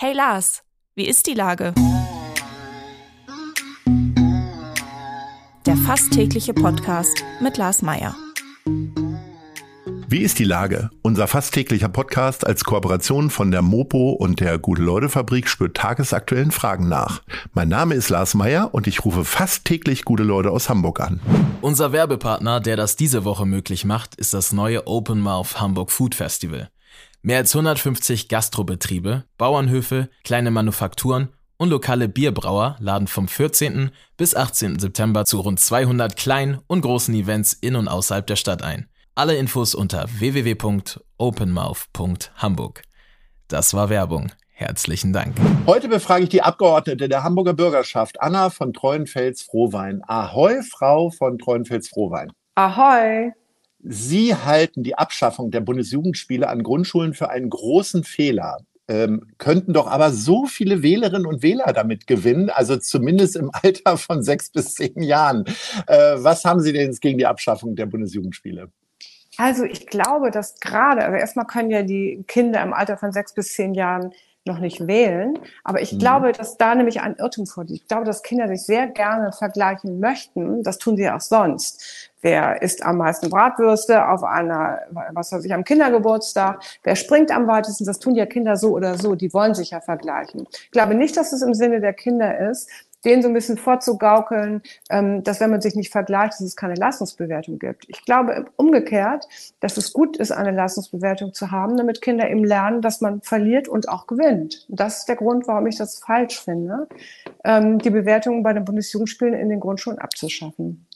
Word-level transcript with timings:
Hey 0.00 0.12
Lars, 0.12 0.62
wie 0.94 1.08
ist 1.08 1.26
die 1.26 1.34
Lage? 1.34 1.74
Der 5.66 5.76
fast 5.76 6.12
tägliche 6.12 6.54
Podcast 6.54 7.24
mit 7.40 7.56
Lars 7.56 7.82
Meier. 7.82 8.14
Wie 10.06 10.20
ist 10.20 10.38
die 10.38 10.44
Lage? 10.44 10.90
Unser 11.02 11.26
fast 11.26 11.52
täglicher 11.52 11.88
Podcast 11.88 12.46
als 12.46 12.62
Kooperation 12.62 13.28
von 13.28 13.50
der 13.50 13.60
Mopo 13.60 14.10
und 14.10 14.38
der 14.38 14.60
Gute-Leute-Fabrik 14.60 15.48
spürt 15.48 15.76
tagesaktuellen 15.76 16.52
Fragen 16.52 16.88
nach. 16.88 17.22
Mein 17.52 17.68
Name 17.68 17.96
ist 17.96 18.08
Lars 18.08 18.34
Meier 18.34 18.72
und 18.72 18.86
ich 18.86 19.04
rufe 19.04 19.24
fast 19.24 19.64
täglich 19.64 20.04
gute 20.04 20.22
Leute 20.22 20.52
aus 20.52 20.68
Hamburg 20.68 21.00
an. 21.00 21.18
Unser 21.60 21.90
Werbepartner, 21.90 22.60
der 22.60 22.76
das 22.76 22.94
diese 22.94 23.24
Woche 23.24 23.46
möglich 23.46 23.84
macht, 23.84 24.14
ist 24.14 24.32
das 24.32 24.52
neue 24.52 24.86
Open 24.86 25.18
Mouth 25.18 25.60
Hamburg 25.60 25.90
Food 25.90 26.14
Festival. 26.14 26.68
Mehr 27.22 27.38
als 27.38 27.54
150 27.54 28.28
Gastrobetriebe, 28.28 29.24
Bauernhöfe, 29.38 30.08
kleine 30.22 30.52
Manufakturen 30.52 31.30
und 31.56 31.70
lokale 31.70 32.08
Bierbrauer 32.08 32.76
laden 32.78 33.08
vom 33.08 33.26
14. 33.26 33.90
bis 34.16 34.36
18. 34.36 34.78
September 34.78 35.24
zu 35.24 35.40
rund 35.40 35.58
200 35.58 36.16
kleinen 36.16 36.60
und 36.68 36.82
großen 36.82 37.12
Events 37.14 37.54
in 37.54 37.74
und 37.74 37.88
außerhalb 37.88 38.24
der 38.26 38.36
Stadt 38.36 38.62
ein. 38.62 38.86
Alle 39.16 39.34
Infos 39.36 39.74
unter 39.74 40.06
www.openmouth.hamburg. 40.08 42.82
Das 43.48 43.74
war 43.74 43.90
Werbung. 43.90 44.30
Herzlichen 44.52 45.12
Dank. 45.12 45.34
Heute 45.66 45.88
befrage 45.88 46.22
ich 46.24 46.28
die 46.28 46.42
Abgeordnete 46.42 47.08
der 47.08 47.24
Hamburger 47.24 47.54
Bürgerschaft, 47.54 48.20
Anna 48.20 48.50
von 48.50 48.72
Treuenfels-Frohwein. 48.72 50.02
Ahoi, 50.06 50.62
Frau 50.62 51.10
von 51.10 51.38
Treuenfels-Frohwein. 51.38 52.30
Ahoi. 52.54 53.32
Sie 53.90 54.34
halten 54.34 54.82
die 54.82 54.98
Abschaffung 54.98 55.50
der 55.50 55.62
Bundesjugendspiele 55.62 56.46
an 56.46 56.62
Grundschulen 56.62 57.14
für 57.14 57.30
einen 57.30 57.48
großen 57.48 58.04
Fehler. 58.04 58.58
Ähm, 58.86 59.28
könnten 59.38 59.72
doch 59.72 59.86
aber 59.86 60.12
so 60.12 60.44
viele 60.44 60.82
Wählerinnen 60.82 61.26
und 61.26 61.42
Wähler 61.42 61.72
damit 61.72 62.06
gewinnen, 62.06 62.50
also 62.50 62.76
zumindest 62.76 63.36
im 63.36 63.50
Alter 63.62 63.96
von 63.96 64.22
sechs 64.22 64.50
bis 64.50 64.74
zehn 64.74 65.02
Jahren. 65.02 65.44
Äh, 65.86 66.16
was 66.16 66.44
haben 66.44 66.60
Sie 66.60 66.74
denn 66.74 66.86
jetzt 66.86 67.00
gegen 67.00 67.16
die 67.16 67.26
Abschaffung 67.26 67.76
der 67.76 67.86
Bundesjugendspiele? 67.86 68.70
Also 69.38 69.64
ich 69.64 69.86
glaube, 69.86 70.30
dass 70.30 70.60
gerade, 70.60 71.04
also 71.04 71.16
erstmal 71.16 71.46
können 71.46 71.70
ja 71.70 71.82
die 71.82 72.24
Kinder 72.26 72.62
im 72.62 72.74
Alter 72.74 72.98
von 72.98 73.12
sechs 73.12 73.32
bis 73.32 73.54
zehn 73.54 73.72
Jahren 73.72 74.12
noch 74.44 74.58
nicht 74.58 74.86
wählen. 74.86 75.38
Aber 75.62 75.80
ich 75.80 75.92
mhm. 75.92 75.98
glaube, 75.98 76.32
dass 76.32 76.56
da 76.56 76.74
nämlich 76.74 77.00
ein 77.00 77.16
Irrtum 77.16 77.46
vorliegt. 77.46 77.82
Ich 77.82 77.88
glaube, 77.88 78.04
dass 78.04 78.22
Kinder 78.22 78.48
sich 78.48 78.62
sehr 78.62 78.88
gerne 78.88 79.32
vergleichen 79.32 80.00
möchten. 80.00 80.62
Das 80.64 80.78
tun 80.78 80.96
sie 80.96 81.08
auch 81.08 81.20
sonst. 81.20 82.07
Wer 82.20 82.62
isst 82.62 82.84
am 82.84 82.98
meisten 82.98 83.30
Bratwürste 83.30 84.08
auf 84.08 84.24
einer, 84.24 84.80
was 85.12 85.32
weiß 85.32 85.44
ich, 85.44 85.54
am 85.54 85.64
Kindergeburtstag? 85.64 86.62
Wer 86.82 86.96
springt 86.96 87.30
am 87.30 87.46
weitesten? 87.46 87.84
Das 87.84 87.98
tun 87.98 88.14
ja 88.14 88.26
Kinder 88.26 88.56
so 88.56 88.70
oder 88.70 88.96
so. 88.96 89.14
Die 89.14 89.32
wollen 89.32 89.54
sich 89.54 89.70
ja 89.70 89.80
vergleichen. 89.80 90.46
Ich 90.50 90.70
glaube 90.70 90.94
nicht, 90.94 91.16
dass 91.16 91.32
es 91.32 91.42
im 91.42 91.54
Sinne 91.54 91.80
der 91.80 91.92
Kinder 91.92 92.50
ist, 92.50 92.68
denen 93.04 93.22
so 93.22 93.28
ein 93.28 93.34
bisschen 93.34 93.56
vorzugaukeln, 93.56 94.62
ähm, 94.90 95.22
dass 95.22 95.40
wenn 95.40 95.50
man 95.50 95.60
sich 95.60 95.74
nicht 95.74 95.92
vergleicht, 95.92 96.34
dass 96.34 96.40
es 96.40 96.56
keine 96.56 96.74
Leistungsbewertung 96.74 97.58
gibt. 97.58 97.84
Ich 97.88 98.04
glaube 98.04 98.46
umgekehrt, 98.56 99.26
dass 99.60 99.76
es 99.76 99.92
gut 99.92 100.16
ist, 100.16 100.32
eine 100.32 100.50
Leistungsbewertung 100.50 101.32
zu 101.32 101.50
haben, 101.50 101.76
damit 101.76 102.02
Kinder 102.02 102.28
eben 102.28 102.44
lernen, 102.44 102.82
dass 102.82 103.00
man 103.00 103.20
verliert 103.22 103.68
und 103.68 103.88
auch 103.88 104.06
gewinnt. 104.06 104.66
Das 104.68 104.98
ist 104.98 105.08
der 105.08 105.16
Grund, 105.16 105.46
warum 105.46 105.66
ich 105.66 105.76
das 105.76 105.98
falsch 106.00 106.40
finde, 106.40 106.88
ähm, 107.44 107.78
die 107.78 107.90
Bewertung 107.90 108.42
bei 108.42 108.52
den 108.52 108.64
Bundesjugendspielen 108.64 109.34
in 109.34 109.48
den 109.48 109.60
Grundschulen 109.60 109.98
abzuschaffen. 109.98 110.87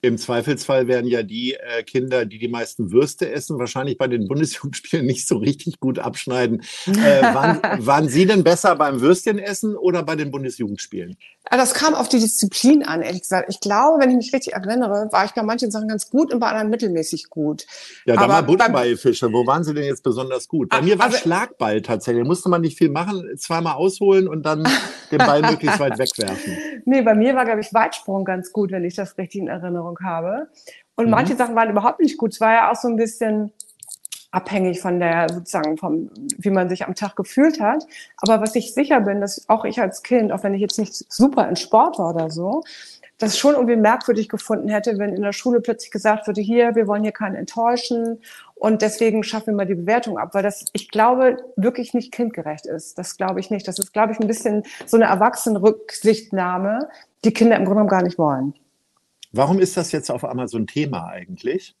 Im 0.00 0.16
Zweifelsfall 0.16 0.86
werden 0.86 1.08
ja 1.08 1.24
die 1.24 1.54
äh, 1.54 1.82
Kinder, 1.82 2.24
die 2.24 2.38
die 2.38 2.46
meisten 2.46 2.92
Würste 2.92 3.32
essen, 3.32 3.58
wahrscheinlich 3.58 3.98
bei 3.98 4.06
den 4.06 4.28
Bundesjugendspielen 4.28 5.04
nicht 5.04 5.26
so 5.26 5.38
richtig 5.38 5.80
gut 5.80 5.98
abschneiden. 5.98 6.62
Äh, 6.86 7.22
waren, 7.34 7.60
waren 7.86 8.08
Sie 8.08 8.24
denn 8.24 8.44
besser 8.44 8.76
beim 8.76 9.00
Würstchenessen 9.00 9.76
oder 9.76 10.04
bei 10.04 10.14
den 10.14 10.30
Bundesjugendspielen? 10.30 11.16
Ah, 11.50 11.56
das 11.56 11.74
kam 11.74 11.94
auf 11.94 12.08
die 12.08 12.20
Disziplin 12.20 12.84
an, 12.84 13.02
ehrlich 13.02 13.22
gesagt. 13.22 13.48
Ich 13.48 13.58
glaube, 13.58 14.00
wenn 14.00 14.10
ich 14.10 14.16
mich 14.16 14.32
richtig 14.32 14.52
erinnere, 14.52 15.08
war 15.10 15.24
ich 15.24 15.32
bei 15.32 15.42
manchen 15.42 15.70
Sachen 15.70 15.88
ganz 15.88 16.10
gut 16.10 16.32
und 16.32 16.40
bei 16.40 16.48
anderen 16.48 16.70
mittelmäßig 16.70 17.30
gut. 17.30 17.66
Ja, 18.04 18.14
da 18.14 18.28
war 18.28 18.42
Butterbeifische. 18.42 19.32
Wo 19.32 19.46
waren 19.46 19.64
Sie 19.64 19.74
denn 19.74 19.84
jetzt 19.84 20.02
besonders 20.02 20.46
gut? 20.46 20.68
Bei 20.68 20.78
Ach, 20.78 20.82
mir 20.82 20.98
war 20.98 21.06
also, 21.06 21.18
Schlagball 21.18 21.82
tatsächlich. 21.82 22.22
Da 22.22 22.28
musste 22.28 22.48
man 22.50 22.60
nicht 22.60 22.76
viel 22.76 22.90
machen, 22.90 23.24
zweimal 23.36 23.74
ausholen 23.74 24.28
und 24.28 24.44
dann 24.44 24.68
den 25.10 25.18
Ball 25.18 25.42
möglichst 25.50 25.80
weit 25.80 25.98
wegwerfen. 25.98 26.56
Nee, 26.84 27.02
bei 27.02 27.14
mir 27.14 27.34
war, 27.34 27.44
glaube 27.44 27.60
ich, 27.60 27.72
Weitsprung 27.72 28.24
ganz 28.24 28.52
gut, 28.52 28.70
wenn 28.70 28.84
ich 28.84 28.94
das 28.94 29.16
richtig 29.16 29.40
in 29.40 29.48
Erinnerung 29.48 29.87
habe. 30.02 30.48
Und 30.96 31.06
mhm. 31.06 31.12
manche 31.12 31.36
Sachen 31.36 31.54
waren 31.54 31.70
überhaupt 31.70 32.00
nicht 32.00 32.18
gut. 32.18 32.32
Es 32.32 32.40
war 32.40 32.52
ja 32.52 32.70
auch 32.70 32.76
so 32.76 32.88
ein 32.88 32.96
bisschen 32.96 33.52
abhängig 34.30 34.80
von 34.80 35.00
der 35.00 35.28
sozusagen 35.30 35.78
vom, 35.78 36.10
wie 36.36 36.50
man 36.50 36.68
sich 36.68 36.86
am 36.86 36.94
Tag 36.94 37.16
gefühlt 37.16 37.60
hat. 37.60 37.86
Aber 38.18 38.40
was 38.40 38.54
ich 38.54 38.74
sicher 38.74 39.00
bin, 39.00 39.20
dass 39.20 39.48
auch 39.48 39.64
ich 39.64 39.80
als 39.80 40.02
Kind, 40.02 40.32
auch 40.32 40.42
wenn 40.42 40.54
ich 40.54 40.60
jetzt 40.60 40.78
nicht 40.78 40.94
super 41.10 41.48
in 41.48 41.56
Sport 41.56 41.98
war 41.98 42.14
oder 42.14 42.30
so, 42.30 42.62
das 43.18 43.36
schon 43.36 43.54
irgendwie 43.54 43.76
merkwürdig 43.76 44.28
gefunden 44.28 44.68
hätte, 44.68 44.96
wenn 44.98 45.14
in 45.14 45.22
der 45.22 45.32
Schule 45.32 45.60
plötzlich 45.60 45.90
gesagt 45.90 46.26
würde, 46.28 46.40
hier, 46.40 46.76
wir 46.76 46.86
wollen 46.86 47.02
hier 47.02 47.12
keinen 47.12 47.34
enttäuschen 47.34 48.20
und 48.54 48.80
deswegen 48.80 49.24
schaffen 49.24 49.48
wir 49.48 49.54
mal 49.54 49.66
die 49.66 49.74
Bewertung 49.74 50.18
ab, 50.18 50.34
weil 50.34 50.44
das, 50.44 50.66
ich 50.72 50.88
glaube, 50.88 51.36
wirklich 51.56 51.94
nicht 51.94 52.12
kindgerecht 52.12 52.66
ist. 52.66 52.96
Das 52.96 53.16
glaube 53.16 53.40
ich 53.40 53.50
nicht. 53.50 53.66
Das 53.66 53.78
ist, 53.78 53.92
glaube 53.92 54.12
ich, 54.12 54.20
ein 54.20 54.28
bisschen 54.28 54.62
so 54.86 54.96
eine 54.96 55.06
Erwachsenenrücksichtnahme, 55.06 56.88
die 57.24 57.32
Kinder 57.32 57.56
im 57.56 57.64
Grunde 57.64 57.80
genommen 57.80 57.88
gar 57.90 58.02
nicht 58.02 58.18
wollen. 58.18 58.54
Warum 59.32 59.58
ist 59.58 59.76
das 59.76 59.92
jetzt 59.92 60.10
auf 60.10 60.24
einmal 60.24 60.48
so 60.48 60.58
ein 60.58 60.66
Thema 60.66 61.06
eigentlich? 61.08 61.74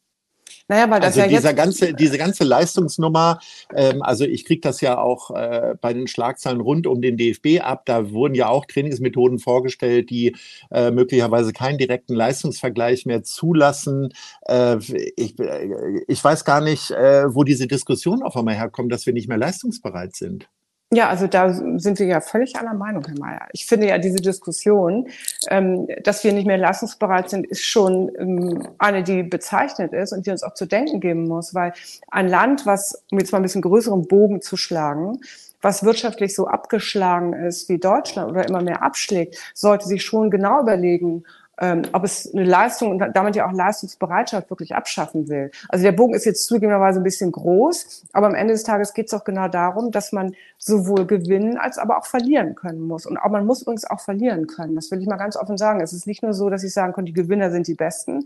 Naja, 0.68 0.90
weil 0.90 1.00
das 1.00 1.18
also 1.18 1.20
ja 1.20 1.26
dieser 1.28 1.54
ganze, 1.54 1.94
diese 1.94 2.18
ganze 2.18 2.44
Leistungsnummer, 2.44 3.38
ähm, 3.74 4.02
also 4.02 4.24
ich 4.24 4.44
kriege 4.44 4.60
das 4.60 4.80
ja 4.80 4.98
auch 4.98 5.30
äh, 5.30 5.74
bei 5.80 5.92
den 5.92 6.06
Schlagzeilen 6.06 6.60
rund 6.60 6.86
um 6.86 7.00
den 7.00 7.16
DFB 7.16 7.60
ab. 7.60 7.82
Da 7.86 8.10
wurden 8.10 8.34
ja 8.34 8.48
auch 8.48 8.66
Trainingsmethoden 8.66 9.38
vorgestellt, 9.38 10.10
die 10.10 10.36
äh, 10.70 10.90
möglicherweise 10.90 11.52
keinen 11.52 11.78
direkten 11.78 12.14
Leistungsvergleich 12.14 13.06
mehr 13.06 13.22
zulassen. 13.22 14.10
Äh, 14.42 14.76
ich, 15.16 15.38
äh, 15.38 16.04
ich 16.06 16.22
weiß 16.22 16.44
gar 16.44 16.60
nicht, 16.60 16.90
äh, 16.90 17.34
wo 17.34 17.44
diese 17.44 17.66
Diskussion 17.66 18.22
auf 18.22 18.36
einmal 18.36 18.54
herkommt, 18.54 18.92
dass 18.92 19.06
wir 19.06 19.12
nicht 19.12 19.28
mehr 19.28 19.38
leistungsbereit 19.38 20.16
sind. 20.16 20.48
Ja, 20.90 21.10
also 21.10 21.26
da 21.26 21.52
sind 21.52 21.98
wir 21.98 22.06
ja 22.06 22.22
völlig 22.22 22.56
aller 22.56 22.72
Meinung, 22.72 23.04
Herr 23.06 23.18
Mayer. 23.18 23.48
Ich 23.52 23.66
finde 23.66 23.88
ja 23.88 23.98
diese 23.98 24.20
Diskussion, 24.20 25.08
ähm, 25.50 25.86
dass 26.02 26.24
wir 26.24 26.32
nicht 26.32 26.46
mehr 26.46 26.56
leistungsbereit 26.56 27.28
sind, 27.28 27.46
ist 27.46 27.62
schon 27.62 28.10
ähm, 28.18 28.68
eine, 28.78 29.02
die 29.02 29.22
bezeichnet 29.22 29.92
ist 29.92 30.14
und 30.14 30.24
die 30.24 30.30
uns 30.30 30.42
auch 30.42 30.54
zu 30.54 30.64
denken 30.64 31.00
geben 31.00 31.28
muss, 31.28 31.54
weil 31.54 31.74
ein 32.10 32.26
Land, 32.26 32.64
was, 32.64 33.04
um 33.10 33.18
jetzt 33.18 33.32
mal 33.32 33.38
ein 33.38 33.42
bisschen 33.42 33.60
größeren 33.60 34.08
Bogen 34.08 34.40
zu 34.40 34.56
schlagen, 34.56 35.20
was 35.60 35.84
wirtschaftlich 35.84 36.34
so 36.34 36.46
abgeschlagen 36.46 37.34
ist 37.34 37.68
wie 37.68 37.78
Deutschland 37.78 38.30
oder 38.30 38.48
immer 38.48 38.62
mehr 38.62 38.82
abschlägt, 38.82 39.36
sollte 39.52 39.86
sich 39.86 40.02
schon 40.02 40.30
genau 40.30 40.62
überlegen, 40.62 41.24
ähm, 41.60 41.82
ob 41.92 42.04
es 42.04 42.32
eine 42.32 42.44
Leistung 42.44 42.90
und 42.90 42.98
damit 43.14 43.36
ja 43.36 43.48
auch 43.48 43.52
Leistungsbereitschaft 43.52 44.48
wirklich 44.50 44.74
abschaffen 44.74 45.28
will. 45.28 45.50
Also 45.68 45.82
der 45.82 45.92
Bogen 45.92 46.14
ist 46.14 46.24
jetzt 46.24 46.46
zugegebenerweise 46.46 47.00
ein 47.00 47.04
bisschen 47.04 47.32
groß, 47.32 48.06
aber 48.12 48.28
am 48.28 48.34
Ende 48.34 48.52
des 48.52 48.62
Tages 48.62 48.94
geht 48.94 49.06
es 49.08 49.14
auch 49.14 49.24
genau 49.24 49.48
darum, 49.48 49.90
dass 49.90 50.12
man 50.12 50.34
sowohl 50.58 51.06
gewinnen 51.06 51.58
als 51.58 51.78
aber 51.78 51.98
auch 51.98 52.06
verlieren 52.06 52.54
können 52.54 52.80
muss. 52.80 53.06
Und 53.06 53.18
auch 53.18 53.30
man 53.30 53.44
muss 53.44 53.62
übrigens 53.62 53.84
auch 53.84 54.00
verlieren 54.00 54.46
können. 54.46 54.76
Das 54.76 54.90
will 54.90 55.00
ich 55.00 55.08
mal 55.08 55.16
ganz 55.16 55.36
offen 55.36 55.58
sagen. 55.58 55.80
Es 55.80 55.92
ist 55.92 56.06
nicht 56.06 56.22
nur 56.22 56.32
so, 56.32 56.48
dass 56.48 56.62
ich 56.62 56.72
sagen 56.72 56.92
kann, 56.92 57.06
die 57.06 57.12
Gewinner 57.12 57.50
sind 57.50 57.66
die 57.66 57.74
Besten, 57.74 58.24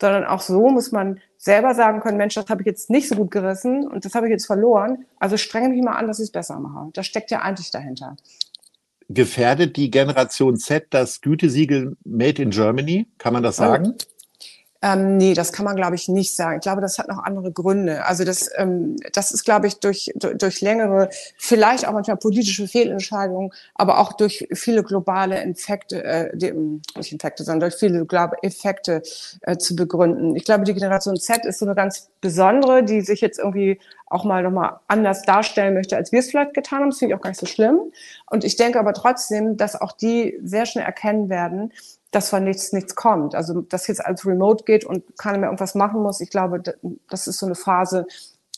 sondern 0.00 0.24
auch 0.24 0.40
so 0.40 0.68
muss 0.68 0.90
man 0.90 1.20
selber 1.38 1.74
sagen 1.74 2.00
können, 2.00 2.16
Mensch, 2.16 2.34
das 2.34 2.48
habe 2.48 2.62
ich 2.62 2.66
jetzt 2.66 2.90
nicht 2.90 3.08
so 3.08 3.14
gut 3.14 3.30
gerissen 3.30 3.86
und 3.86 4.04
das 4.04 4.14
habe 4.14 4.26
ich 4.26 4.32
jetzt 4.32 4.46
verloren. 4.46 5.04
Also 5.20 5.36
strenge 5.36 5.68
mich 5.68 5.82
mal 5.82 5.92
an, 5.92 6.08
dass 6.08 6.18
ich 6.18 6.24
es 6.24 6.32
besser 6.32 6.58
mache. 6.58 6.90
Das 6.94 7.06
steckt 7.06 7.30
ja 7.30 7.40
eigentlich 7.40 7.70
dahinter 7.70 8.16
gefährdet 9.08 9.76
die 9.76 9.90
Generation 9.90 10.56
Z 10.56 10.86
das 10.90 11.20
Gütesiegel 11.20 11.96
Made 12.04 12.42
in 12.42 12.50
Germany? 12.50 13.06
Kann 13.18 13.32
man 13.32 13.42
das 13.42 13.58
oh. 13.58 13.64
sagen? 13.64 13.94
Oh. 13.94 14.21
Ähm, 14.84 15.16
nee, 15.16 15.32
das 15.32 15.52
kann 15.52 15.64
man, 15.64 15.76
glaube 15.76 15.94
ich, 15.94 16.08
nicht 16.08 16.34
sagen. 16.34 16.56
Ich 16.56 16.62
glaube, 16.62 16.80
das 16.80 16.98
hat 16.98 17.06
noch 17.06 17.22
andere 17.22 17.52
Gründe. 17.52 18.04
Also 18.04 18.24
das, 18.24 18.50
ähm, 18.56 18.96
das 19.12 19.30
ist, 19.30 19.44
glaube 19.44 19.68
ich, 19.68 19.78
durch, 19.78 20.10
durch, 20.16 20.36
durch 20.36 20.60
längere, 20.60 21.08
vielleicht 21.38 21.86
auch 21.86 21.92
manchmal 21.92 22.16
politische 22.16 22.66
Fehlentscheidungen, 22.66 23.52
aber 23.76 24.00
auch 24.00 24.12
durch 24.12 24.48
viele 24.52 24.82
globale 24.82 25.40
Infekte, 25.40 26.02
äh, 26.02 26.36
die, 26.36 26.52
nicht 26.96 27.12
Infekte, 27.12 27.44
sondern 27.44 27.70
durch 27.70 27.78
viele 27.78 28.04
globale 28.04 28.36
Effekte 28.42 29.02
äh, 29.42 29.56
zu 29.56 29.76
begründen. 29.76 30.34
Ich 30.34 30.44
glaube, 30.44 30.64
die 30.64 30.74
Generation 30.74 31.16
Z 31.16 31.46
ist 31.46 31.60
so 31.60 31.64
eine 31.64 31.76
ganz 31.76 32.10
besondere, 32.20 32.82
die 32.82 33.02
sich 33.02 33.20
jetzt 33.20 33.38
irgendwie 33.38 33.78
auch 34.06 34.24
mal 34.24 34.42
nochmal 34.42 34.80
anders 34.88 35.22
darstellen 35.22 35.74
möchte, 35.74 35.96
als 35.96 36.10
wir 36.10 36.18
es 36.18 36.30
vielleicht 36.30 36.54
getan 36.54 36.80
haben. 36.80 36.90
Das 36.90 36.98
finde 36.98 37.14
ich 37.14 37.18
auch 37.18 37.22
gar 37.22 37.30
nicht 37.30 37.40
so 37.40 37.46
schlimm. 37.46 37.78
Und 38.28 38.42
ich 38.42 38.56
denke 38.56 38.80
aber 38.80 38.94
trotzdem, 38.94 39.56
dass 39.56 39.80
auch 39.80 39.92
die 39.92 40.38
sehr 40.42 40.66
schnell 40.66 40.84
erkennen 40.84 41.28
werden, 41.28 41.72
dass 42.12 42.28
von 42.28 42.44
nichts 42.44 42.72
nichts 42.72 42.94
kommt. 42.94 43.34
Also 43.34 43.62
dass 43.62 43.88
jetzt 43.88 44.04
als 44.04 44.24
Remote 44.24 44.64
geht 44.64 44.84
und 44.84 45.18
keiner 45.18 45.38
mehr 45.38 45.48
irgendwas 45.48 45.74
machen 45.74 46.02
muss. 46.02 46.20
Ich 46.20 46.30
glaube, 46.30 46.62
das 47.10 47.26
ist 47.26 47.38
so 47.38 47.46
eine 47.46 47.56
Phase. 47.56 48.06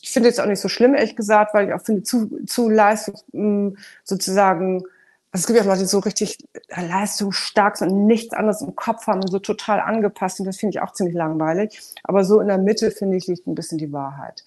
Ich 0.01 0.11
finde 0.11 0.29
es 0.29 0.39
auch 0.39 0.45
nicht 0.45 0.59
so 0.59 0.69
schlimm, 0.69 0.93
ehrlich 0.93 1.15
gesagt, 1.15 1.55
weil 1.55 1.67
ich 1.67 1.73
auch 1.73 1.81
finde, 1.81 2.03
zu, 2.03 2.43
zu 2.45 2.69
Leistung 2.69 3.15
hm, 3.31 3.77
sozusagen, 4.03 4.83
also 5.31 5.41
es 5.41 5.47
gibt 5.47 5.57
ja 5.57 5.65
Leute, 5.65 5.79
die 5.79 5.85
so 5.85 5.99
richtig 5.99 6.37
leistungsstark 6.69 7.77
sind 7.77 7.89
und 7.89 8.05
nichts 8.05 8.33
anderes 8.33 8.61
im 8.61 8.75
Kopf 8.75 9.07
haben 9.07 9.21
und 9.21 9.31
so 9.31 9.39
total 9.39 9.79
angepasst 9.79 10.39
und 10.39 10.45
das 10.45 10.57
finde 10.57 10.71
ich 10.77 10.81
auch 10.81 10.91
ziemlich 10.91 11.15
langweilig. 11.15 11.79
Aber 12.03 12.23
so 12.25 12.41
in 12.41 12.49
der 12.49 12.57
Mitte, 12.57 12.91
finde 12.91 13.17
ich, 13.17 13.27
liegt 13.27 13.47
ein 13.47 13.55
bisschen 13.55 13.77
die 13.77 13.91
Wahrheit. 13.91 14.43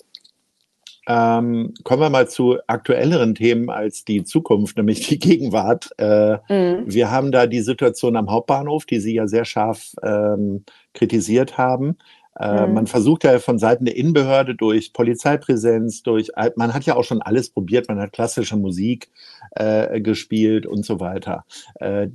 Ähm, 1.11 1.73
kommen 1.85 2.03
wir 2.03 2.11
mal 2.11 2.29
zu 2.29 2.59
aktuelleren 2.67 3.35
Themen 3.35 3.71
als 3.71 4.05
die 4.05 4.25
Zukunft, 4.25 4.77
nämlich 4.77 5.09
die 5.09 5.19
Gegenwart. 5.19 5.91
Äh, 5.97 6.37
mhm. 6.51 6.85
Wir 6.85 7.11
haben 7.11 7.33
da 7.33 7.47
die 7.47 7.63
Situation 7.63 8.15
am 8.15 8.31
Hauptbahnhof, 8.31 8.85
die 8.85 9.01
Sie 9.01 9.15
ja 9.15 9.27
sehr 9.27 9.47
scharf 9.47 9.95
ähm, 10.03 10.65
kritisiert 10.93 11.57
haben. 11.57 11.97
Äh, 12.39 12.67
mhm. 12.67 12.75
Man 12.75 12.87
versucht 12.87 13.25
ja 13.25 13.39
von 13.39 13.59
Seiten 13.59 13.87
der 13.87 13.97
Innenbehörde 13.97 14.55
durch 14.55 14.93
Polizeipräsenz, 14.93 16.03
durch, 16.03 16.31
man 16.57 16.75
hat 16.75 16.85
ja 16.85 16.95
auch 16.95 17.05
schon 17.05 17.23
alles 17.23 17.49
probiert, 17.49 17.89
man 17.89 17.99
hat 17.99 18.13
klassische 18.13 18.57
Musik 18.57 19.09
äh, 19.53 20.01
gespielt 20.01 20.67
und 20.67 20.85
so 20.85 21.01
weiter. 21.01 21.45
Äh, 21.77 22.09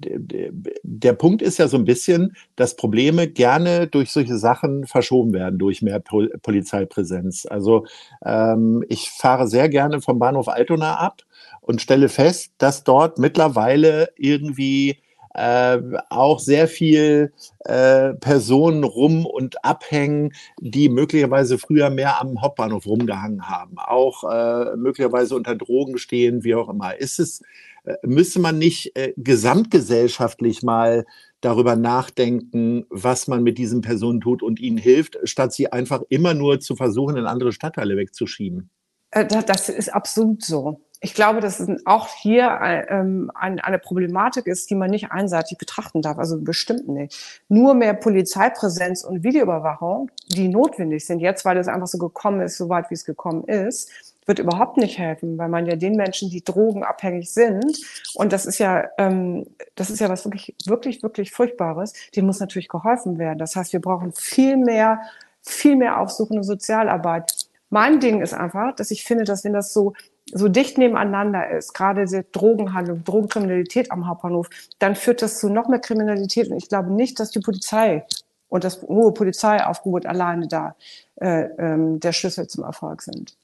der 0.83 1.13
Punkt 1.13 1.41
ist 1.41 1.59
ja 1.59 1.68
so 1.68 1.77
ein 1.77 1.85
bisschen, 1.85 2.35
dass 2.56 2.75
Probleme 2.75 3.27
gerne 3.27 3.88
durch 3.88 4.12
solche 4.12 4.38
Sachen 4.38 4.85
verschoben 4.85 5.33
werden, 5.33 5.59
durch 5.59 5.81
mehr 5.81 6.00
Pol 6.00 6.30
Polizeipräsenz. 6.41 7.45
Also 7.45 7.85
ähm, 8.25 8.83
ich 8.89 9.09
fahre 9.09 9.47
sehr 9.47 9.69
gerne 9.69 10.01
vom 10.01 10.19
Bahnhof 10.19 10.47
Altona 10.47 10.95
ab 10.95 11.21
und 11.62 11.81
stelle 11.81 12.09
fest, 12.09 12.53
dass 12.57 12.83
dort 12.83 13.18
mittlerweile 13.19 14.09
irgendwie 14.18 14.97
äh, 15.33 15.80
auch 16.09 16.39
sehr 16.39 16.68
viel 16.68 17.33
äh, 17.59 18.13
Personen 18.13 18.83
rum 18.83 19.25
und 19.25 19.63
abhängen, 19.65 20.33
die 20.59 20.89
möglicherweise 20.89 21.57
früher 21.57 21.89
mehr 21.89 22.21
am 22.21 22.41
Hauptbahnhof 22.41 22.85
rumgehangen 22.85 23.50
haben, 23.50 23.77
auch 23.77 24.24
äh, 24.24 24.75
möglicherweise 24.75 25.35
unter 25.35 25.56
Drogen 25.56 25.97
stehen, 25.97 26.44
wie 26.44 26.56
auch 26.56 26.69
immer. 26.69 26.97
Ist 27.00 27.19
es, 27.19 27.41
äh, 27.83 27.95
müsste 28.03 28.39
man 28.39 28.57
nicht 28.57 28.95
äh, 28.95 29.13
gesamtgesellschaftlich 29.18 30.63
mal 30.63 31.06
darüber 31.41 31.75
nachdenken, 31.75 32.85
was 32.89 33.27
man 33.27 33.44
mit 33.44 33.57
diesen 33.57 33.81
Personen 33.81 34.21
tut 34.21 34.44
und 34.44 34.59
ihnen 34.59 34.77
hilft, 34.77 35.18
statt 35.24 35.53
sie 35.53 35.71
einfach 35.71 36.01
immer 36.09 36.33
nur 36.33 36.59
zu 36.59 36.75
versuchen, 36.75 37.18
in 37.18 37.25
andere 37.25 37.51
Stadtteile 37.51 37.97
wegzuschieben? 37.97 38.69
Äh, 39.12 39.25
das 39.27 39.69
ist 39.69 39.94
absolut 39.94 40.44
so 40.44 40.80
ich 41.04 41.14
glaube, 41.14 41.42
dass 41.42 41.60
es 41.60 41.86
auch 41.86 42.08
hier 42.08 42.60
äh, 42.62 42.86
ähm, 42.88 43.30
eine 43.36 43.78
Problematik 43.78 44.48
ist, 44.48 44.70
die 44.70 44.76
man 44.76 44.90
nicht 44.90 45.12
einseitig 45.12 45.58
betrachten 45.58 46.02
darf, 46.02 46.18
also 46.18 46.40
bestimmt 46.40 46.88
nicht. 46.88 47.42
Nur 47.50 47.74
mehr 47.74 47.94
Polizeipräsenz 47.94 49.04
und 49.04 49.22
Videoüberwachung, 49.22 50.10
die 50.30 50.48
notwendig 50.48 51.06
sind 51.06 51.20
jetzt, 51.20 51.44
weil 51.44 51.58
es 51.58 51.68
einfach 51.68 51.88
so 51.88 51.98
gekommen 51.98 52.40
ist, 52.40 52.58
so 52.58 52.70
weit 52.70 52.90
wie 52.90 52.94
es 52.94 53.04
gekommen 53.04 53.44
ist, 53.44 53.92
wird 54.26 54.40
überhaupt 54.40 54.78
nicht 54.78 54.98
helfen, 54.98 55.38
weil 55.38 55.50
man 55.50 55.66
ja 55.66 55.76
den 55.76 55.98
Menschen, 55.98 56.30
die 56.30 56.42
drogenabhängig 56.42 57.30
sind, 57.30 57.78
und 58.16 58.32
das 58.32 58.46
ist 58.46 58.60
ja, 58.60 58.86
ähm, 58.98 59.46
das 59.76 59.90
ist 59.90 60.00
ja 60.00 60.08
was 60.08 60.24
wirklich, 60.24 60.56
wirklich, 60.66 61.04
wirklich 61.04 61.32
Furchtbares, 61.32 61.92
denen 62.16 62.28
muss 62.28 62.40
natürlich 62.40 62.70
geholfen 62.70 63.18
werden. 63.18 63.40
Das 63.40 63.58
heißt, 63.58 63.74
wir 63.74 63.82
brauchen 63.82 64.14
viel 64.14 64.56
mehr, 64.56 65.02
viel 65.42 65.76
mehr 65.76 66.00
aufsuchende 66.00 66.46
Sozialarbeit. 66.46 67.50
Mein 67.70 68.00
Ding 68.00 68.22
ist 68.22 68.34
einfach, 68.34 68.74
dass 68.74 68.90
ich 68.90 69.04
finde, 69.04 69.26
dass 69.26 69.44
wenn 69.44 69.52
das 69.52 69.74
so 69.74 69.94
so 70.31 70.48
dicht 70.48 70.78
nebeneinander 70.78 71.50
ist, 71.50 71.74
gerade 71.74 72.06
die 72.06 72.22
Drogenhandel, 72.31 73.02
Drogenkriminalität 73.04 73.92
am 73.92 74.08
Hauptbahnhof, 74.08 74.50
dann 74.80 74.96
führt 74.96 75.22
das 75.22 75.40
zu 75.40 75.50
noch 75.50 75.68
mehr 75.68 75.80
Kriminalität. 75.80 76.50
Und 76.50 76.58
ich 76.58 76.70
glaube 76.70 76.92
nicht, 76.92 77.20
dass 77.20 77.31
die 77.31 77.40
Polizei 77.40 78.06
und 78.50 78.64
das 78.64 78.81
hohe 78.84 79.12
Polizeiaufgebot 79.14 80.06
alleine 80.06 80.48
da 80.48 80.75
äh, 81.16 81.46
ähm, 81.58 82.00
der 82.00 82.14
Schlüssel 82.14 82.48
zum 82.48 82.64
Erfolg 82.64 83.02
sind. 83.02 83.36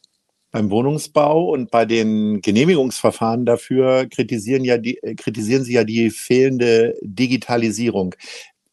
Beim 0.51 0.71
Wohnungsbau 0.71 1.49
und 1.51 1.69
bei 1.69 1.85
den 1.85 2.41
Genehmigungsverfahren 2.41 3.45
dafür 3.45 4.07
kritisieren, 4.07 4.63
ja 4.63 4.77
die, 4.77 4.97
äh, 5.03 5.15
kritisieren 5.15 5.63
Sie 5.63 5.73
ja 5.73 5.83
die 5.83 6.09
fehlende 6.09 6.95
Digitalisierung. 7.01 8.15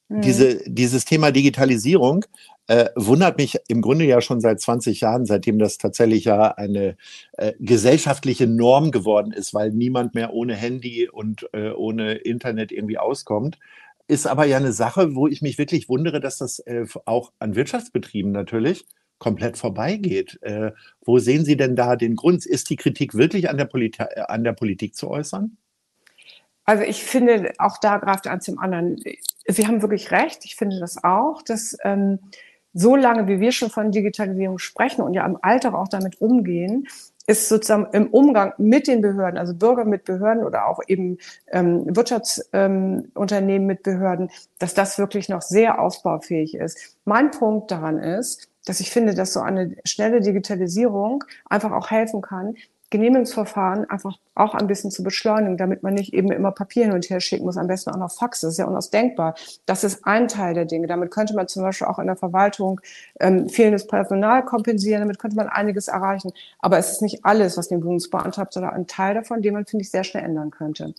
Mhm. 0.08 0.20
Diese, 0.22 0.62
dieses 0.66 1.04
Thema 1.04 1.32
Digitalisierung 1.32 2.24
äh, 2.68 2.90
wundert 2.96 3.38
mich 3.38 3.58
im 3.68 3.80
Grunde 3.80 4.04
ja 4.04 4.20
schon 4.20 4.40
seit 4.40 4.60
20 4.60 5.00
Jahren, 5.00 5.26
seitdem 5.26 5.58
das 5.58 5.78
tatsächlich 5.78 6.24
ja 6.24 6.52
eine 6.52 6.96
äh, 7.32 7.52
gesellschaftliche 7.60 8.46
Norm 8.46 8.90
geworden 8.90 9.32
ist, 9.32 9.54
weil 9.54 9.70
niemand 9.70 10.14
mehr 10.14 10.32
ohne 10.32 10.54
Handy 10.54 11.08
und 11.08 11.48
äh, 11.52 11.70
ohne 11.70 12.14
Internet 12.14 12.72
irgendwie 12.72 12.98
auskommt. 12.98 13.58
Ist 14.08 14.26
aber 14.26 14.44
ja 14.44 14.56
eine 14.56 14.72
Sache, 14.72 15.14
wo 15.14 15.26
ich 15.26 15.42
mich 15.42 15.58
wirklich 15.58 15.88
wundere, 15.88 16.20
dass 16.20 16.38
das 16.38 16.58
äh, 16.60 16.86
auch 17.04 17.32
an 17.38 17.56
Wirtschaftsbetrieben 17.56 18.32
natürlich 18.32 18.84
komplett 19.18 19.56
vorbeigeht. 19.56 20.38
Äh, 20.42 20.72
wo 21.04 21.18
sehen 21.18 21.44
Sie 21.44 21.56
denn 21.56 21.76
da 21.76 21.96
den 21.96 22.16
Grund? 22.16 22.44
Ist 22.46 22.70
die 22.70 22.76
Kritik 22.76 23.14
wirklich 23.14 23.48
an 23.48 23.56
der, 23.56 23.64
Polit 23.64 23.98
an 24.00 24.44
der 24.44 24.52
Politik 24.52 24.94
zu 24.94 25.08
äußern? 25.08 25.56
Also 26.64 26.82
ich 26.82 27.04
finde, 27.04 27.52
auch 27.58 27.78
da 27.78 27.98
greift 27.98 28.26
eins 28.26 28.44
zum 28.44 28.58
anderen. 28.58 29.00
Sie 29.46 29.66
haben 29.66 29.82
wirklich 29.82 30.10
recht. 30.10 30.44
Ich 30.44 30.56
finde 30.56 30.80
das 30.80 31.02
auch, 31.02 31.42
dass 31.42 31.76
ähm, 31.84 32.18
so 32.76 32.94
lange, 32.94 33.26
wie 33.26 33.40
wir 33.40 33.52
schon 33.52 33.70
von 33.70 33.90
Digitalisierung 33.90 34.58
sprechen 34.58 35.00
und 35.00 35.14
ja 35.14 35.24
im 35.24 35.38
Alltag 35.40 35.72
auch 35.72 35.88
damit 35.88 36.20
umgehen, 36.20 36.86
ist 37.26 37.48
sozusagen 37.48 37.88
im 37.92 38.08
Umgang 38.08 38.52
mit 38.58 38.86
den 38.86 39.00
Behörden, 39.00 39.38
also 39.38 39.54
Bürger 39.54 39.84
mit 39.84 40.04
Behörden 40.04 40.44
oder 40.44 40.68
auch 40.68 40.80
eben 40.86 41.16
ähm, 41.50 41.84
Wirtschaftsunternehmen 41.96 43.62
ähm, 43.62 43.66
mit 43.66 43.82
Behörden, 43.82 44.30
dass 44.58 44.74
das 44.74 44.98
wirklich 44.98 45.28
noch 45.28 45.42
sehr 45.42 45.80
ausbaufähig 45.80 46.54
ist. 46.54 46.98
Mein 47.04 47.30
Punkt 47.30 47.70
daran 47.70 47.98
ist, 47.98 48.48
dass 48.66 48.80
ich 48.80 48.90
finde, 48.90 49.14
dass 49.14 49.32
so 49.32 49.40
eine 49.40 49.76
schnelle 49.84 50.20
Digitalisierung 50.20 51.24
einfach 51.48 51.72
auch 51.72 51.90
helfen 51.90 52.20
kann, 52.20 52.56
Genehmigungsverfahren 52.90 53.88
einfach 53.90 54.16
auch 54.34 54.54
ein 54.54 54.66
bisschen 54.66 54.90
zu 54.90 55.02
beschleunigen, 55.02 55.56
damit 55.56 55.82
man 55.82 55.94
nicht 55.94 56.14
eben 56.14 56.30
immer 56.30 56.52
Papier 56.52 56.84
hin 56.84 56.92
und 56.92 57.08
her 57.10 57.20
schicken 57.20 57.44
muss, 57.44 57.56
am 57.56 57.66
besten 57.66 57.90
auch 57.90 57.96
noch 57.96 58.12
Fax. 58.12 58.40
Das 58.40 58.52
ist 58.52 58.58
ja 58.58 58.66
unausdenkbar. 58.66 59.34
Das 59.66 59.82
ist 59.82 60.06
ein 60.06 60.28
Teil 60.28 60.54
der 60.54 60.66
Dinge. 60.66 60.86
Damit 60.86 61.10
könnte 61.10 61.34
man 61.34 61.48
zum 61.48 61.62
Beispiel 61.62 61.88
auch 61.88 61.98
in 61.98 62.06
der 62.06 62.16
Verwaltung 62.16 62.80
ähm, 63.18 63.48
fehlendes 63.48 63.86
Personal 63.86 64.44
kompensieren, 64.44 65.00
damit 65.00 65.18
könnte 65.18 65.36
man 65.36 65.48
einiges 65.48 65.88
erreichen. 65.88 66.32
Aber 66.60 66.78
es 66.78 66.92
ist 66.92 67.02
nicht 67.02 67.24
alles, 67.24 67.56
was 67.56 67.68
den 67.68 67.80
Bundesbau 67.80 68.18
antreibt, 68.18 68.52
sondern 68.52 68.74
ein 68.74 68.86
Teil 68.86 69.14
davon, 69.14 69.42
den 69.42 69.54
man, 69.54 69.66
finde 69.66 69.82
ich, 69.82 69.90
sehr 69.90 70.04
schnell 70.04 70.24
ändern 70.24 70.50
könnte. 70.50 70.94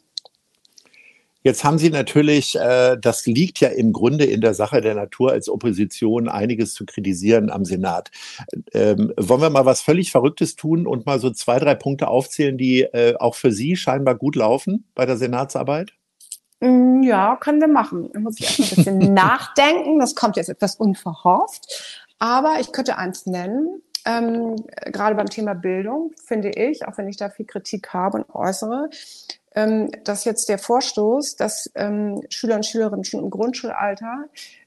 Jetzt 1.43 1.63
haben 1.63 1.77
Sie 1.77 1.89
natürlich, 1.89 2.55
äh, 2.55 2.97
das 2.99 3.25
liegt 3.25 3.59
ja 3.59 3.69
im 3.69 3.93
Grunde 3.93 4.25
in 4.25 4.41
der 4.41 4.53
Sache 4.53 4.81
der 4.81 4.95
Natur 4.95 5.31
als 5.31 5.49
Opposition, 5.49 6.27
einiges 6.27 6.73
zu 6.73 6.85
kritisieren 6.85 7.49
am 7.49 7.63
Senat. 7.63 8.11
Ähm, 8.73 9.13
wollen 9.17 9.41
wir 9.41 9.49
mal 9.49 9.65
was 9.65 9.81
völlig 9.81 10.11
Verrücktes 10.11 10.55
tun 10.55 10.87
und 10.87 11.05
mal 11.05 11.19
so 11.19 11.29
zwei, 11.29 11.59
drei 11.59 11.75
Punkte 11.75 12.07
aufzählen, 12.07 12.57
die 12.57 12.81
äh, 12.81 13.15
auch 13.17 13.35
für 13.35 13.51
Sie 13.51 13.75
scheinbar 13.75 14.15
gut 14.15 14.35
laufen 14.35 14.85
bei 14.95 15.05
der 15.05 15.17
Senatsarbeit? 15.17 15.93
Mm, 16.59 17.03
ja, 17.03 17.35
können 17.35 17.61
wir 17.61 17.67
machen. 17.67 18.09
Da 18.13 18.19
muss 18.19 18.39
ich 18.39 18.45
erst 18.45 18.59
ein 18.59 18.75
bisschen 18.75 19.13
nachdenken. 19.13 19.99
Das 19.99 20.15
kommt 20.15 20.37
jetzt 20.37 20.49
etwas 20.49 20.75
unverhofft. 20.75 22.05
Aber 22.19 22.55
ich 22.59 22.71
könnte 22.71 22.97
eins 22.97 23.25
nennen. 23.25 23.81
Ähm, 24.05 24.55
gerade 24.85 25.15
beim 25.15 25.29
Thema 25.29 25.53
Bildung 25.53 26.13
finde 26.25 26.49
ich, 26.49 26.87
auch 26.87 26.97
wenn 26.97 27.09
ich 27.09 27.17
da 27.17 27.29
viel 27.29 27.45
Kritik 27.45 27.93
habe 27.93 28.19
und 28.19 28.33
äußere, 28.33 28.89
dass 30.03 30.25
jetzt 30.25 30.49
der 30.49 30.59
Vorstoß, 30.59 31.35
dass 31.35 31.71
ähm, 31.75 32.21
Schüler 32.29 32.55
und 32.55 32.65
Schülerinnen 32.65 33.03
schon 33.03 33.21
im 33.21 33.29
Grundschulalter 33.29 34.25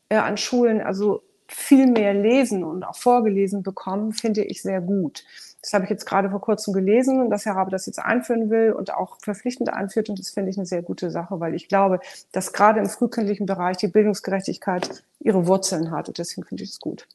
äh, 0.09 0.17
an 0.17 0.37
Schulen 0.37 0.81
also 0.81 1.23
viel 1.47 1.87
mehr 1.87 2.15
lesen 2.15 2.65
und 2.65 2.85
auch 2.85 2.97
vorgelesen 2.97 3.63
bekommen, 3.63 4.13
finde 4.13 4.45
ich 4.45 4.63
sehr 4.63 4.81
gut. 4.81 5.25
Das 5.63 5.75
habe 5.75 5.85
ich 5.85 5.91
jetzt 5.91 6.07
gerade 6.07 6.31
vor 6.31 6.41
kurzem 6.41 6.73
gelesen 6.73 7.21
und 7.21 7.31
dass 7.31 7.45
Herr 7.45 7.55
Rabe 7.55 7.71
das 7.71 7.87
jetzt 7.87 7.99
einführen 7.99 8.49
will 8.49 8.73
und 8.73 8.95
auch 8.95 9.19
verpflichtend 9.21 9.71
einführt. 9.71 10.09
Und 10.09 10.19
das 10.19 10.31
finde 10.31 10.51
ich 10.51 10.57
eine 10.57 10.67
sehr 10.67 10.83
gute 10.83 11.11
Sache, 11.11 11.39
weil 11.39 11.55
ich 11.55 11.69
glaube, 11.69 12.01
dass 12.33 12.53
gerade 12.53 12.81
im 12.81 12.89
frühkindlichen 12.89 13.47
Bereich 13.47 13.77
die 13.77 13.89
Bildungsgerechtigkeit 13.89 15.05
ihre 15.19 15.47
Wurzeln 15.47 15.91
hat. 15.91 16.09
Und 16.09 16.19
deswegen 16.19 16.47
finde 16.47 16.65
ich 16.65 16.71
es 16.71 16.81
gut. 16.81 17.07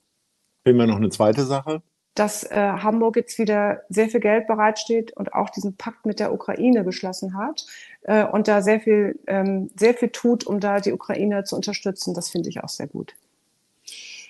Wir 0.64 0.74
noch 0.88 0.98
eine 0.98 1.10
zweite 1.10 1.44
Sache? 1.44 1.82
Dass 2.16 2.44
äh, 2.44 2.56
Hamburg 2.56 3.18
jetzt 3.18 3.38
wieder 3.38 3.84
sehr 3.90 4.08
viel 4.08 4.22
Geld 4.22 4.48
bereitsteht 4.48 5.12
und 5.12 5.34
auch 5.34 5.50
diesen 5.50 5.76
Pakt 5.76 6.06
mit 6.06 6.20
der 6.20 6.34
Ukraine 6.34 6.84
geschlossen 6.84 7.38
hat 7.38 7.66
äh, 8.04 8.26
und 8.26 8.48
da 8.48 8.62
sehr 8.62 8.80
viel, 8.80 9.20
ähm, 9.28 9.70
sehr 9.76 9.94
viel 9.94 10.10
tut, 10.10 10.46
um 10.46 10.60
da 10.60 10.80
die 10.80 10.94
Ukraine 10.94 11.44
zu 11.44 11.56
unterstützen. 11.56 12.14
Das 12.14 12.30
finde 12.30 12.50
ich 12.50 12.64
auch 12.64 12.70
sehr 12.70 12.88
gut. 12.88 13.14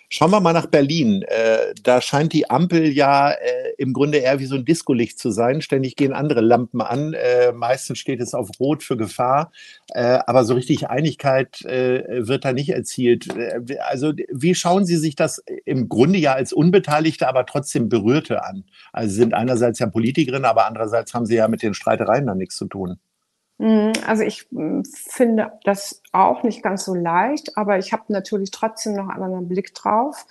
Schauen 0.10 0.32
wir 0.32 0.40
mal 0.40 0.54
nach 0.54 0.68
Berlin. 0.68 1.24
Äh, 1.24 1.74
da 1.82 2.00
scheint 2.00 2.34
die 2.34 2.50
Ampel 2.50 2.88
ja 2.88 3.32
äh, 3.32 3.74
im 3.78 3.92
Grunde 3.92 4.20
eher 4.20 4.40
wie 4.40 4.46
so 4.46 4.56
ein 4.56 4.66
Discolicht 4.66 5.18
zu 5.18 5.32
sein. 5.32 5.62
Ständig 5.62 5.96
gehen 5.96 6.14
andere 6.14 6.42
Lampen 6.42 6.82
an. 6.82 7.14
Äh, 7.14 7.52
meistens 7.54 8.00
steht 8.00 8.22
es 8.22 8.34
auf 8.34 8.50
Rot 8.60 8.84
für 8.84 8.98
Gefahr. 8.98 9.52
Äh, 9.94 10.20
aber 10.26 10.46
so 10.46 10.54
richtig 10.54 10.90
Einigkeit 10.90 11.62
äh, 11.66 12.28
wird 12.28 12.46
da 12.46 12.54
nicht 12.54 12.70
erzielt. 12.70 13.36
Äh, 13.36 13.78
also 13.80 14.14
wie 14.32 14.54
schauen 14.54 14.86
Sie 14.86 14.98
sich 14.98 15.16
das 15.16 15.44
im 15.66 15.90
Grunde 15.90 16.20
ja 16.20 16.34
als 16.34 16.54
Unbeteiligte, 16.54 17.28
aber 17.28 17.46
trotzdem 17.46 17.90
Berührte 17.90 18.44
an? 18.44 18.66
Also 18.94 19.10
Sie 19.10 19.20
sind 19.20 19.34
einerseits 19.34 19.80
ja 19.80 19.88
Politikerin, 19.88 20.46
aber 20.46 20.68
andererseits 20.68 21.14
haben 21.14 21.26
Sie 21.26 21.36
ja 21.36 21.48
mit 21.48 21.64
den 21.64 21.74
Streitereien 21.74 22.28
dann 22.28 22.38
nichts 22.38 22.56
zu 22.58 22.66
tun. 22.66 23.00
Mhm, 23.58 23.94
also 24.06 24.24
ich 24.24 24.48
hm, 24.52 24.84
finde 24.86 25.52
das 25.64 26.02
auch 26.12 26.44
nicht 26.44 26.62
ganz 26.62 26.86
so 26.86 26.94
leicht, 26.94 27.58
aber 27.58 27.78
ich 27.80 27.94
habe 27.94 28.04
natürlich 28.10 28.52
trotzdem 28.52 28.94
noch 28.94 29.08
einen 29.10 29.24
anderen 29.24 29.48
Blick 29.48 29.74
drauf, 29.74 30.26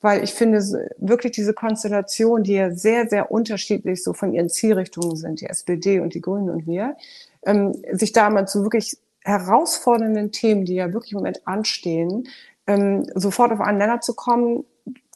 weil 0.00 0.22
ich 0.24 0.32
finde 0.32 0.60
wirklich 0.98 1.32
diese 1.32 1.52
Konstellation, 1.52 2.42
die 2.44 2.54
ja 2.54 2.70
sehr, 2.70 3.08
sehr 3.08 3.30
unterschiedlich 3.30 4.02
so 4.04 4.12
von 4.14 4.32
ihren 4.32 4.48
Zielrichtungen 4.48 5.16
sind, 5.16 5.40
die 5.40 5.46
SPD 5.46 6.00
und 6.00 6.14
die 6.14 6.20
Grünen 6.20 6.48
und 6.50 6.66
wir, 6.66 6.96
ähm, 7.44 7.74
sich 7.92 8.12
da 8.12 8.30
mal 8.30 8.46
zu 8.46 8.62
wirklich 8.62 8.96
herausfordernden 9.24 10.32
Themen, 10.32 10.64
die 10.64 10.74
ja 10.76 10.92
wirklich 10.92 11.12
im 11.12 11.18
Moment 11.18 11.46
anstehen, 11.46 12.28
ähm, 12.66 13.04
sofort 13.14 13.52
auf 13.52 13.60
einen 13.60 13.78
Nenner 13.78 14.00
zu 14.00 14.14
kommen, 14.14 14.64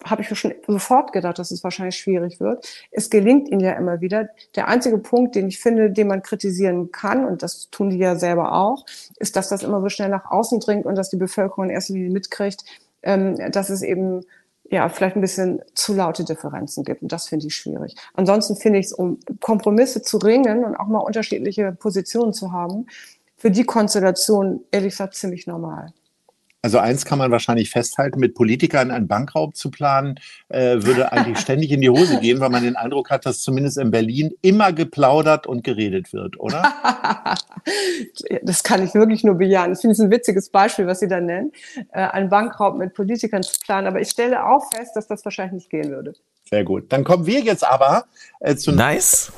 habe 0.02 0.22
ich 0.22 0.38
schon 0.38 0.54
sofort 0.66 1.12
gedacht, 1.12 1.38
dass 1.38 1.50
es 1.50 1.62
wahrscheinlich 1.62 1.96
schwierig 1.96 2.40
wird. 2.40 2.66
Es 2.90 3.10
gelingt 3.10 3.48
ihnen 3.48 3.60
ja 3.60 3.72
immer 3.72 4.00
wieder. 4.00 4.28
Der 4.56 4.68
einzige 4.68 4.98
Punkt, 4.98 5.34
den 5.34 5.48
ich 5.48 5.60
finde, 5.60 5.90
den 5.90 6.08
man 6.08 6.22
kritisieren 6.22 6.90
kann, 6.90 7.24
und 7.24 7.42
das 7.42 7.70
tun 7.70 7.90
die 7.90 7.98
ja 7.98 8.16
selber 8.16 8.52
auch, 8.52 8.84
ist, 9.18 9.36
dass 9.36 9.48
das 9.48 9.62
immer 9.62 9.80
so 9.80 9.88
schnell 9.88 10.08
nach 10.08 10.30
außen 10.30 10.60
dringt 10.60 10.84
und 10.86 10.96
dass 10.96 11.10
die 11.10 11.16
Bevölkerung 11.16 11.70
erst 11.70 11.90
Linie 11.90 12.10
mitkriegt, 12.10 12.64
ähm, 13.02 13.36
dass 13.52 13.70
es 13.70 13.82
eben 13.82 14.24
ja, 14.70 14.88
vielleicht 14.88 15.16
ein 15.16 15.20
bisschen 15.20 15.62
zu 15.74 15.94
laute 15.94 16.24
Differenzen 16.24 16.84
gibt. 16.84 17.02
Und 17.02 17.12
das 17.12 17.28
finde 17.28 17.46
ich 17.46 17.54
schwierig. 17.54 17.94
Ansonsten 18.14 18.56
finde 18.56 18.78
ich 18.78 18.86
es, 18.86 18.92
um 18.92 19.18
Kompromisse 19.40 20.02
zu 20.02 20.18
ringen 20.18 20.64
und 20.64 20.74
auch 20.76 20.86
mal 20.86 21.00
unterschiedliche 21.00 21.72
Positionen 21.72 22.32
zu 22.32 22.52
haben, 22.52 22.86
für 23.36 23.50
die 23.50 23.64
Konstellation 23.64 24.64
ehrlich 24.70 24.94
gesagt 24.94 25.14
ziemlich 25.14 25.46
normal. 25.46 25.92
Also 26.64 26.78
eins 26.78 27.04
kann 27.04 27.18
man 27.18 27.30
wahrscheinlich 27.30 27.68
festhalten, 27.68 28.18
mit 28.18 28.34
Politikern 28.34 28.90
einen 28.90 29.06
Bankraub 29.06 29.54
zu 29.54 29.70
planen, 29.70 30.18
äh, 30.48 30.78
würde 30.80 31.12
eigentlich 31.12 31.38
ständig 31.40 31.70
in 31.70 31.82
die 31.82 31.90
Hose 31.90 32.20
gehen, 32.20 32.40
weil 32.40 32.48
man 32.48 32.62
den 32.62 32.74
Eindruck 32.74 33.10
hat, 33.10 33.26
dass 33.26 33.42
zumindest 33.42 33.76
in 33.76 33.90
Berlin 33.90 34.32
immer 34.40 34.72
geplaudert 34.72 35.46
und 35.46 35.62
geredet 35.62 36.14
wird, 36.14 36.40
oder? 36.40 36.62
das 38.42 38.62
kann 38.62 38.82
ich 38.82 38.94
wirklich 38.94 39.24
nur 39.24 39.34
bejahen. 39.34 39.74
Ich 39.74 39.80
finde 39.80 39.92
es 39.92 40.00
ein 40.00 40.10
witziges 40.10 40.48
Beispiel, 40.48 40.86
was 40.86 41.00
Sie 41.00 41.08
da 41.08 41.20
nennen, 41.20 41.52
äh, 41.92 42.00
einen 42.00 42.30
Bankraub 42.30 42.78
mit 42.78 42.94
Politikern 42.94 43.42
zu 43.42 43.60
planen. 43.60 43.86
Aber 43.86 44.00
ich 44.00 44.08
stelle 44.08 44.46
auch 44.46 44.72
fest, 44.72 44.96
dass 44.96 45.06
das 45.06 45.22
wahrscheinlich 45.26 45.52
nicht 45.52 45.70
gehen 45.70 45.90
würde. 45.90 46.14
Sehr 46.48 46.64
gut. 46.64 46.90
Dann 46.90 47.04
kommen 47.04 47.26
wir 47.26 47.40
jetzt 47.40 47.62
aber 47.62 48.06
äh, 48.40 48.56
zu... 48.56 48.72
Nice 48.72 49.30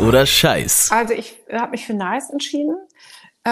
oder 0.00 0.26
Scheiß? 0.26 0.90
Also 0.92 1.14
ich 1.14 1.36
habe 1.52 1.72
mich 1.72 1.86
für 1.86 1.94
Nice 1.94 2.30
entschieden 2.30 2.76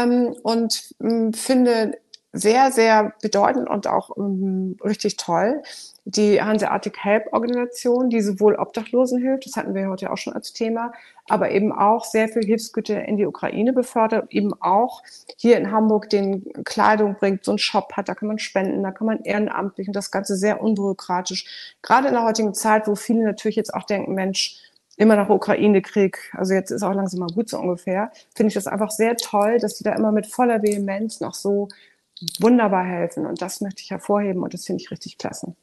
ähm, 0.04 0.36
und 0.42 0.94
ähm, 1.00 1.32
finde 1.32 1.98
sehr, 2.32 2.70
sehr 2.72 3.14
bedeutend 3.22 3.68
und 3.68 3.86
auch 3.86 4.16
ähm, 4.16 4.76
richtig 4.82 5.16
toll 5.16 5.62
die 6.08 6.40
Hanseatic 6.40 7.04
Help 7.04 7.34
Organisation, 7.34 8.08
die 8.08 8.22
sowohl 8.22 8.54
Obdachlosen 8.54 9.20
hilft, 9.20 9.44
das 9.44 9.56
hatten 9.56 9.74
wir 9.74 9.90
heute 9.90 10.10
auch 10.10 10.16
schon 10.16 10.32
als 10.32 10.54
Thema, 10.54 10.92
aber 11.28 11.50
eben 11.50 11.70
auch 11.70 12.02
sehr 12.06 12.28
viel 12.28 12.44
Hilfsgüter 12.44 13.04
in 13.04 13.18
die 13.18 13.26
Ukraine 13.26 13.74
befördert, 13.74 14.32
eben 14.32 14.54
auch 14.62 15.02
hier 15.36 15.58
in 15.58 15.70
Hamburg 15.70 16.08
den 16.08 16.50
Kleidung 16.64 17.16
bringt, 17.16 17.44
so 17.44 17.50
einen 17.50 17.58
Shop 17.58 17.92
hat, 17.92 18.08
da 18.08 18.14
kann 18.14 18.28
man 18.28 18.38
spenden, 18.38 18.82
da 18.82 18.90
kann 18.90 19.06
man 19.06 19.20
ehrenamtlich 19.20 19.86
und 19.86 19.94
das 19.94 20.10
Ganze 20.10 20.36
sehr 20.36 20.62
unbürokratisch. 20.62 21.76
Gerade 21.82 22.08
in 22.08 22.14
der 22.14 22.24
heutigen 22.24 22.54
Zeit, 22.54 22.88
wo 22.88 22.94
viele 22.94 23.24
natürlich 23.24 23.56
jetzt 23.56 23.74
auch 23.74 23.84
denken, 23.84 24.14
Mensch, 24.14 24.62
immer 24.98 25.16
nach 25.16 25.30
Ukraine-Krieg, 25.30 26.32
also 26.36 26.52
jetzt 26.52 26.70
ist 26.70 26.82
auch 26.82 26.92
langsam 26.92 27.20
mal 27.20 27.32
gut 27.32 27.48
so 27.48 27.58
ungefähr, 27.58 28.10
finde 28.34 28.48
ich 28.48 28.54
das 28.54 28.66
einfach 28.66 28.90
sehr 28.90 29.16
toll, 29.16 29.58
dass 29.58 29.76
die 29.76 29.84
da 29.84 29.94
immer 29.94 30.12
mit 30.12 30.26
voller 30.26 30.62
Vehemenz 30.62 31.20
noch 31.20 31.34
so 31.34 31.68
wunderbar 32.40 32.84
helfen. 32.84 33.24
Und 33.24 33.40
das 33.40 33.60
möchte 33.60 33.82
ich 33.82 33.90
hervorheben 33.90 34.42
und 34.42 34.52
das 34.52 34.66
finde 34.66 34.82
ich 34.82 34.90
richtig 34.90 35.16
klasse. 35.16 35.54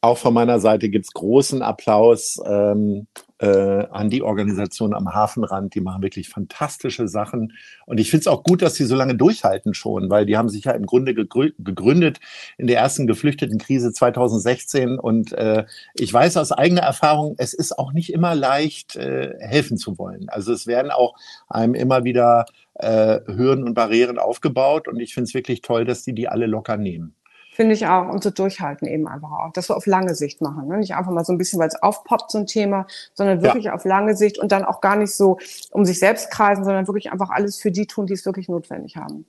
Auch 0.00 0.16
von 0.16 0.32
meiner 0.32 0.58
Seite 0.58 0.88
gibt 0.88 1.04
es 1.04 1.12
großen 1.12 1.62
Applaus 1.62 2.40
ähm, 2.46 3.06
äh, 3.38 3.86
an 3.90 4.10
die 4.10 4.22
Organisation 4.22 4.94
am 4.94 5.12
Hafenrand. 5.12 5.74
Die 5.74 5.80
machen 5.80 6.02
wirklich 6.02 6.28
fantastische 6.28 7.08
Sachen. 7.08 7.52
Und 7.84 7.98
ich 7.98 8.10
finde 8.10 8.22
es 8.22 8.26
auch 8.26 8.42
gut, 8.42 8.62
dass 8.62 8.74
sie 8.74 8.84
so 8.84 8.96
lange 8.96 9.14
durchhalten 9.14 9.74
schon, 9.74 10.10
weil 10.10 10.26
die 10.26 10.36
haben 10.36 10.48
sich 10.48 10.64
ja 10.64 10.72
im 10.72 10.86
Grunde 10.86 11.14
gegründet 11.14 12.20
in 12.56 12.66
der 12.66 12.78
ersten 12.78 13.06
geflüchteten 13.06 13.58
Krise 13.58 13.92
2016. 13.92 14.98
Und 14.98 15.32
äh, 15.32 15.64
ich 15.94 16.12
weiß 16.12 16.36
aus 16.36 16.52
eigener 16.52 16.82
Erfahrung, 16.82 17.34
es 17.38 17.52
ist 17.52 17.78
auch 17.78 17.92
nicht 17.92 18.12
immer 18.12 18.34
leicht, 18.34 18.96
äh, 18.96 19.34
helfen 19.40 19.76
zu 19.76 19.98
wollen. 19.98 20.28
Also 20.28 20.52
es 20.52 20.66
werden 20.66 20.90
auch 20.90 21.14
einem 21.48 21.74
immer 21.74 22.04
wieder 22.04 22.46
äh, 22.74 23.20
Hürden 23.26 23.64
und 23.64 23.74
Barrieren 23.74 24.18
aufgebaut. 24.18 24.88
Und 24.88 25.00
ich 25.00 25.14
finde 25.14 25.28
es 25.28 25.34
wirklich 25.34 25.60
toll, 25.60 25.84
dass 25.84 26.02
die 26.02 26.14
die 26.14 26.28
alle 26.28 26.46
locker 26.46 26.76
nehmen. 26.76 27.14
Finde 27.56 27.74
ich 27.74 27.86
auch. 27.86 28.10
Und 28.10 28.22
so 28.22 28.28
durchhalten 28.28 28.86
eben 28.86 29.08
einfach 29.08 29.30
auch. 29.30 29.50
Das 29.54 29.70
wir 29.70 29.78
auf 29.78 29.86
lange 29.86 30.14
Sicht 30.14 30.42
machen. 30.42 30.68
Ne? 30.68 30.76
Nicht 30.76 30.94
einfach 30.94 31.10
mal 31.10 31.24
so 31.24 31.32
ein 31.32 31.38
bisschen, 31.38 31.58
weil 31.58 31.68
es 31.68 31.82
aufpoppt, 31.82 32.30
so 32.30 32.36
ein 32.36 32.46
Thema, 32.46 32.86
sondern 33.14 33.40
wirklich 33.40 33.64
ja. 33.64 33.74
auf 33.74 33.86
lange 33.86 34.14
Sicht 34.14 34.38
und 34.38 34.52
dann 34.52 34.62
auch 34.62 34.82
gar 34.82 34.94
nicht 34.94 35.14
so 35.14 35.38
um 35.70 35.86
sich 35.86 35.98
selbst 35.98 36.30
kreisen, 36.30 36.64
sondern 36.64 36.86
wirklich 36.86 37.12
einfach 37.12 37.30
alles 37.30 37.56
für 37.56 37.70
die 37.70 37.86
tun, 37.86 38.06
die 38.06 38.12
es 38.12 38.26
wirklich 38.26 38.50
notwendig 38.50 38.98
haben. 38.98 39.24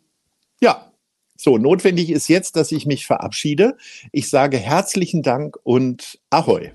Ja. 0.60 0.92
So, 1.38 1.58
notwendig 1.58 2.10
ist 2.10 2.28
jetzt, 2.28 2.58
dass 2.58 2.74
ich 2.74 2.86
mich 2.86 3.06
verabschiede. 3.06 3.78
Ich 4.12 4.30
sage 4.30 4.58
herzlichen 4.58 5.22
Dank 5.22 5.56
und 5.64 6.20
Ahoi. 6.30 6.74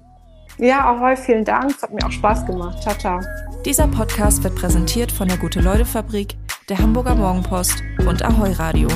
Ja, 0.56 0.86
Ahoi, 0.88 1.16
vielen 1.16 1.44
Dank. 1.44 1.72
Es 1.72 1.82
hat 1.82 1.92
mir 1.92 2.06
auch 2.06 2.12
Spaß 2.12 2.46
gemacht. 2.46 2.80
Ciao, 2.82 2.96
ciao. 2.96 3.20
Dieser 3.66 3.88
Podcast 3.88 4.42
wird 4.42 4.54
präsentiert 4.54 5.12
von 5.12 5.28
der 5.28 5.36
Gute-Leute-Fabrik, 5.36 6.36
der 6.70 6.78
Hamburger 6.78 7.14
Morgenpost 7.14 7.82
und 8.06 8.24
Ahoi 8.24 8.52
Radio. 8.52 8.88